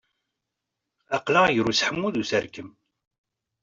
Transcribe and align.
Aql-aɣ 1.15 1.45
gar 1.55 1.67
useḥmu 1.71 2.07
d 2.13 2.21
userkem. 2.21 2.69